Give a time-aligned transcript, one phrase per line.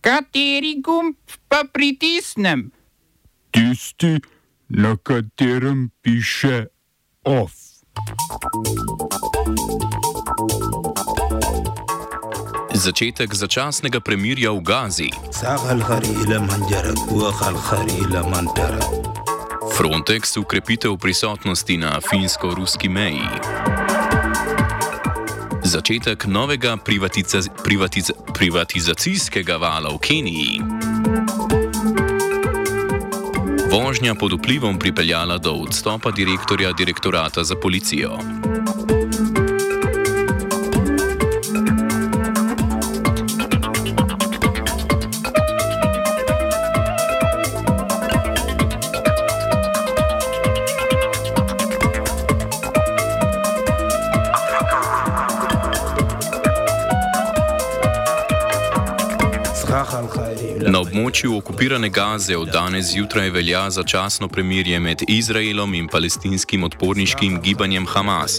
[0.00, 1.16] Kateri gumb
[1.48, 2.70] pa pritisnem?
[3.50, 4.20] Tisti,
[4.68, 6.66] na katerem piše
[7.24, 7.52] OF.
[12.74, 15.10] Začetek začasnega premirja v Gazi.
[19.74, 23.26] Frontex ukrepitev prisotnosti na finsko-ruski meji.
[25.68, 30.60] Začetek novega privatiza privatiza privatizacijskega vala v Keniji.
[33.68, 38.16] Vožnja pod vplivom pripeljala do odstopa direktorja direktorata za policijo.
[59.98, 67.40] Na območju okupirane Gaze od danes zjutraj velja začasno premirje med Izraelom in palestinskim odporniškim
[67.42, 68.36] gibanjem Hamas.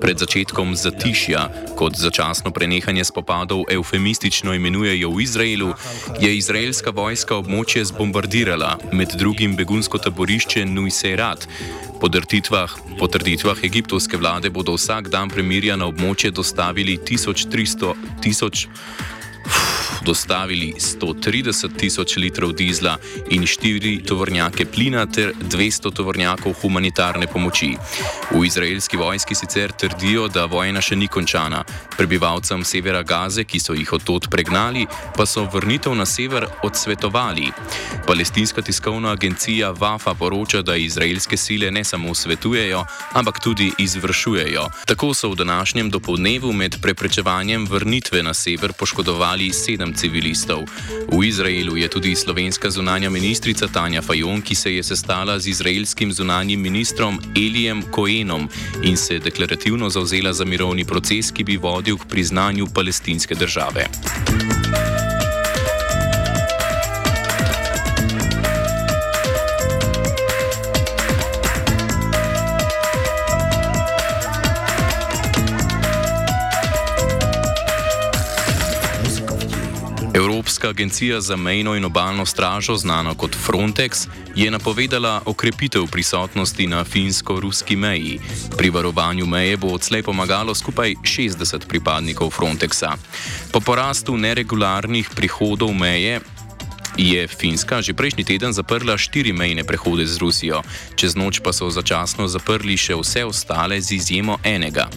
[0.00, 1.42] Pred začetkom zatišja,
[1.76, 5.74] kot začasno prenehanje spopadov eufemistično imenujejo v Izraelu,
[6.20, 11.48] je izraelska vojska območje zbombardirala, med drugim begunsko taborišče Nujserat.
[12.00, 18.66] Po trditvah egiptovske vlade bodo vsak dan premirja na območje dostavili 1300 tisoč
[20.04, 22.96] dostavili 130 tisoč litrov dizla
[23.30, 27.76] in 4 tovornjake plina ter 200 tovornjakov humanitarne pomoči.
[28.30, 31.64] V izraelski vojski sicer trdijo, da vojna še ni končana.
[31.96, 34.86] Prebivalcem severa Gaze, ki so jih odtot pregnali,
[35.16, 37.50] pa so vrnitev na sever odsvetovali.
[38.06, 44.66] Palestinska tiskovna agencija Wafa poroča, da izraelske sile ne samo svetujejo, ampak tudi izvršujejo.
[44.86, 50.64] Tako so v današnjem dopoldnevu med preprečevanjem vrnitve na sever poškodovali sedem civilistov.
[51.12, 56.12] V Izraelu je tudi slovenska zunanja ministrica Tanja Fajon, ki se je sestala z izraelskim
[56.12, 58.48] zunanjim ministrom Elijem Koenom
[58.82, 63.86] in se deklarativno zauzela za mirovni proces, ki bi vodil k priznanju palestinske države.
[80.14, 86.84] Evropska agencija za mejno in obalno stražo, znana kot Frontex, je napovedala okrepitev prisotnosti na
[86.84, 88.20] finsko-ruski meji.
[88.58, 92.96] Pri varovanju meje bo odslej pomagalo skupaj 60 pripadnikov Frontexa.
[93.52, 96.20] Po porastu neregularnih prihodov meje
[96.96, 100.60] je Finska že prejšnji teden zaprla štiri mejne prehode z Rusijo,
[100.94, 104.88] čez noč pa so začasno zaprli še vse ostale z izjemo enega.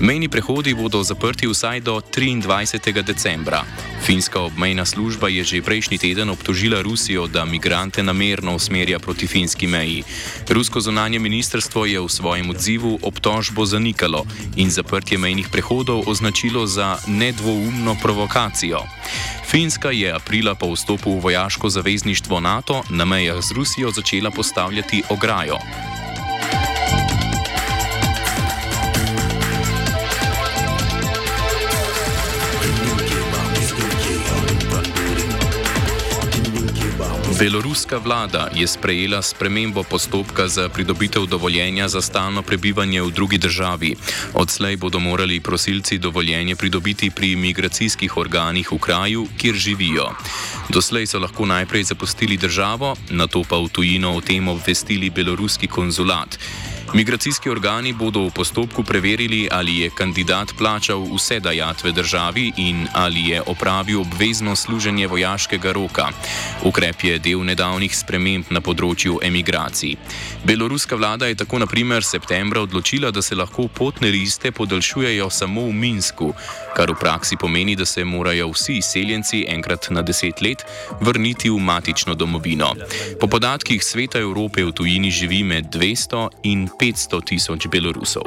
[0.00, 3.02] Mejni prehodi bodo zaprti vsaj do 23.
[3.04, 3.64] decembra.
[4.00, 9.66] Finska obmejna služba je že prejšnji teden obtožila Rusijo, da migrante namerno usmerja proti finski
[9.66, 10.04] meji.
[10.48, 14.24] Rusko zunanje ministrstvo je v svojem odzivu obtožbo zanikalo
[14.56, 18.84] in zaprtje mejnih prehodov označilo za nedvoumno provokacijo.
[19.50, 25.02] Finska je aprila po vstopu v vojaško zavezništvo NATO na mejah z Rusijo začela postavljati
[25.10, 25.58] ograjo.
[37.40, 43.96] Beloruska vlada je sprejela spremembo postopka za pridobitev dovoljenja za stalno prebivanje v drugi državi.
[44.34, 50.12] Odslej bodo morali prosilci dovoljenje pridobiti pri migracijskih organih v kraju, kjer živijo.
[50.68, 55.66] Doslej so lahko najprej zapustili državo, na to pa v tujino o tem obvestili beloruski
[55.66, 56.36] konzulat.
[56.94, 63.30] Migracijski organi bodo v postopku preverili, ali je kandidat plačal vse dajatve državi in ali
[63.30, 66.08] je opravil obvezno služenje vojaškega roka.
[66.62, 69.94] Ukrep je del nedavnih sprememb na področju emigracij.
[70.44, 75.72] Beloruska vlada je tako naprimer septembra odločila, da se lahko potne liste podaljšujejo samo v
[75.72, 76.32] Minsku,
[76.74, 80.66] kar v praksi pomeni, da se morajo vsi izseljenci enkrat na deset let
[81.00, 82.74] vrniti v matično domovino.
[83.20, 88.24] Po podatkih Sveta Evrope v tujini živi med 200 in 500 tisoč Belorusov.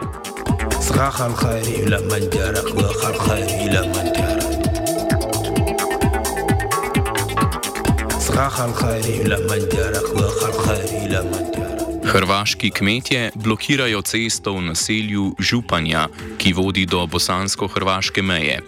[12.05, 16.07] Hrvaški kmetje blokirajo cesto v naselju Županja,
[16.37, 18.61] ki vodi do bosansko-hrvaške meje.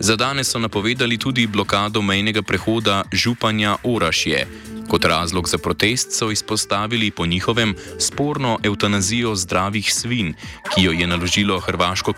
[0.00, 4.46] Za danes so napovedali tudi blokado mejnega prehoda Županja Orašje,
[4.88, 10.34] Kot razlog za protest so izpostavili po njihovem sporno eutanazijo zdravih svin,
[10.74, 12.12] ki jo je naložilo Hrvaško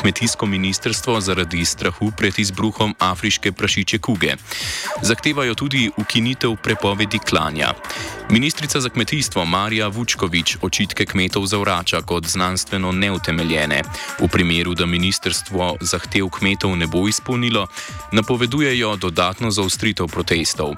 [0.00, 4.36] kmetijsko ministrstvo zaradi strahu pred izbruhom afriške prašiče kuge.
[5.02, 7.74] Zahtevajo tudi ukinitev prepovedi klanja.
[8.30, 13.82] Ministrica za kmetijstvo Marija Vučkovič očitke kmetov zavrača kot znanstveno neutemeljene.
[14.20, 17.66] V primeru, da ministrstvo zahtev kmetov ne bo izpolnilo,
[18.12, 20.74] napovedujejo dodatno zaustritev protestov.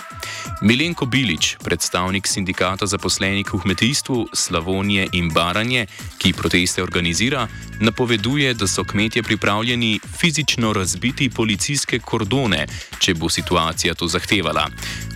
[0.81, 5.85] Milenko Bilič, predstavnik sindikata zaposlenih v kmetijstvu Slavonije in Baranje,
[6.17, 7.45] ki proteste organizira,
[7.81, 12.65] napoveduje, da so kmetje pripravljeni fizično razbiti policijske kordone,
[12.99, 14.71] če bo situacija to zahtevala.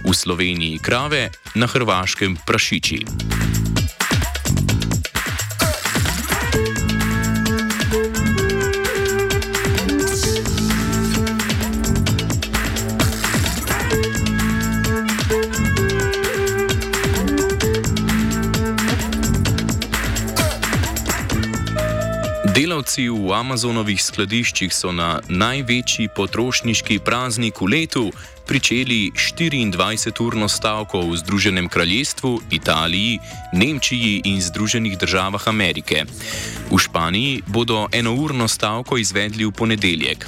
[0.05, 3.01] V Sloveniji krave, na Hrvaškem prašiči.
[23.45, 28.05] Amazonovih skladiščih so na največji potrošniški praznik v letu
[28.49, 33.19] pričeli 24-urno stavko v Združenem kraljestvu, Italiji,
[33.53, 36.07] Nemčiji in Združenih državah Amerike.
[36.73, 40.25] V Španiji bodo enourno stavko izvedli v ponedeljek.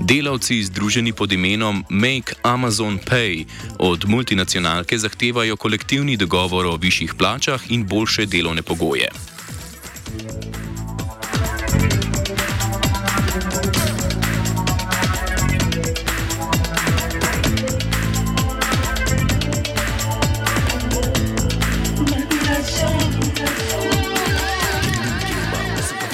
[0.00, 3.44] Delavci, združeni pod imenom Make Amazon Pay,
[3.78, 9.33] od multinacionalke zahtevajo kolektivni dogovor o višjih plačah in boljše delovne pogoje.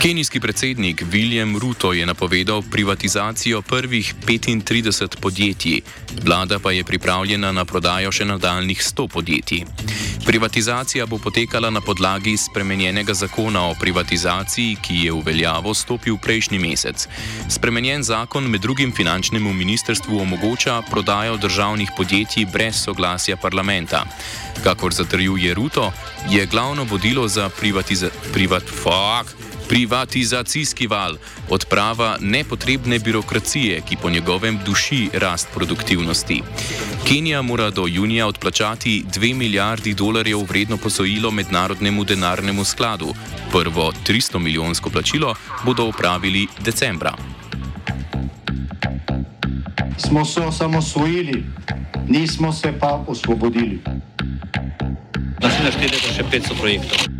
[0.00, 5.81] Kenijski predsednik William Ruto je napovedal privatizacijo prvih 35 podjetij,
[6.25, 9.64] vlada pa je pripravljena na prodajo še nadaljnih 100 podjetij.
[10.25, 16.58] Privatizacija bo potekala na podlagi spremenjenega zakona o privatizaciji, ki je v veljavo stopil prejšnji
[16.58, 17.08] mesec.
[17.49, 24.05] Spremenjen zakon med drugim finančnemu ministrstvu omogoča prodajo državnih podjetij brez soglasja parlamenta.
[24.64, 25.93] Kakor zatrjuje Ruto,
[26.31, 28.32] je glavno vodilo za privatizacijo.
[28.32, 28.64] Privat,
[29.91, 31.17] Privatizacijski val,
[31.49, 36.43] odprava nepotrebne birokracije, ki po njegovem duši rast produktivnosti.
[37.09, 43.15] Kenija mora do junija odplačati 2 milijardi dolarjev vredno posojilo mednarodnemu denarnemu skladu.
[43.53, 45.35] Prvo 300 milijonsko plačilo
[45.65, 47.15] bodo upravili decembra.
[49.99, 51.45] Smo se osamosvojili,
[52.09, 53.81] nismo se pa osvobodili.
[55.43, 57.20] Naslednje število je še 500 projektov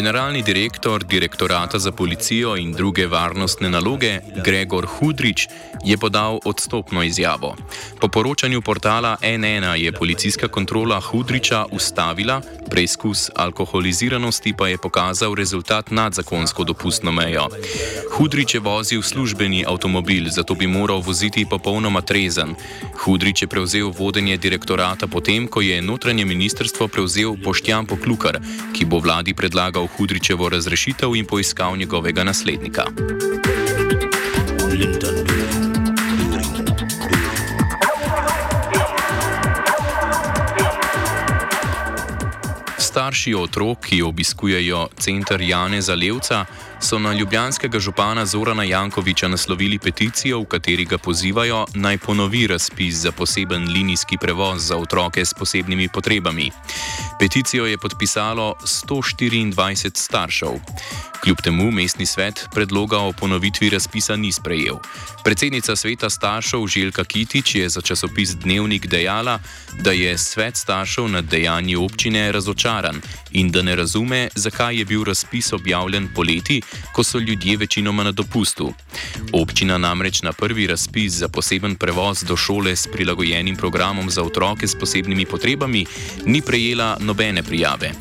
[0.00, 5.48] Generalni direktor Direktorata za policijo in druge varnostne naloge Gregor Hudrič
[5.84, 7.56] je podal odstopno izjavo.
[8.00, 15.90] Po poročanju portala NN je policijska kontrola Hudriča ustavila, preizkus alkoholiziranosti pa je pokazal rezultat
[15.90, 17.48] nad zakonsko dopustno mejo.
[18.16, 22.54] Hudrič je vozil službeni avtomobil, zato bi moral voziti popolnoma trezen.
[23.04, 28.40] Hudrič je prevzel vodenje direktorata potem, ko je notranje ministrstvo prevzel Boštjan Poklukar,
[28.72, 32.84] ki bo vladi predlagal Hudričevo razrešitev in poiskal njegovega naslednika.
[43.00, 46.44] Starši otrok, ki obiskujejo center Jane Zalevca,
[46.80, 52.94] so na ljubljanskega župana Zorana Jankoviča naslovili peticijo, v kateri ga pozivajo naj ponovi razpis
[52.94, 56.50] za poseben linijski prevoz za otroke s posebnimi potrebami.
[57.18, 60.60] Peticijo je podpisalo 124 staršev.
[61.20, 64.76] Kljub temu mestni svet predloga o ponovitvi razpisa ni sprejel.
[65.24, 69.38] Predsednica sveta staršev Željka Kitič je za časopis Dnevnik dejala,
[69.80, 73.00] da je svet staršev nad dejanji občine razočaran
[73.30, 76.62] in da ne razume, zakaj je bil razpis objavljen poleti,
[76.92, 78.72] ko so ljudje večinoma na dopustu.
[79.32, 84.66] Občina namreč na prvi razpis za poseben prevoz do šole s prilagojenim programom za otroke
[84.66, 85.86] s posebnimi potrebami
[86.24, 87.92] ni prejela nobene prijave.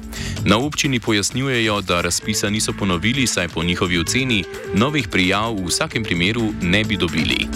[0.46, 4.43] Na občini pojasnjujejo, da razpisa niso ponovili, saj po njihovi oceni
[4.74, 7.48] novih prijav v vsakem primeru ne bi dobili.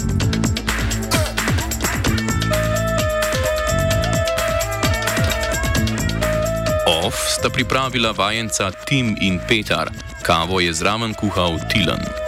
[7.44, 9.90] sta pripravila vajenca Tim in Petar,
[10.22, 12.23] kavo je zraven kuhal Tilan.